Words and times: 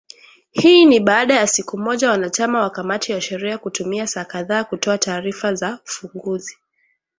Hii 0.51 0.85
ni 0.85 0.99
baada 0.99 1.33
ya 1.35 1.47
siku 1.47 1.77
moja 1.77 2.09
wanachama 2.11 2.61
wa 2.61 2.69
kamati 2.69 3.11
ya 3.11 3.21
sheria 3.21 3.57
kutumia 3.57 4.07
saa 4.07 4.25
kadhaa 4.25 4.63
kutoa 4.63 4.97
taarifa 4.97 5.53
za 5.53 5.79
ufunguzi 5.85 6.57